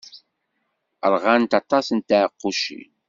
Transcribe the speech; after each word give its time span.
Ṛɣant 1.13 1.51
aṭas 1.59 1.87
n 1.91 1.99
tɛeqqucin. 1.99 2.91